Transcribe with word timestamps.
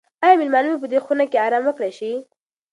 آیا 0.23 0.35
مېلمانه 0.39 0.67
به 0.71 0.77
په 0.83 0.87
دې 0.91 0.99
خونه 1.05 1.23
کې 1.31 1.37
ارام 1.45 1.63
وکړای 1.65 1.91
شي؟ 1.97 2.11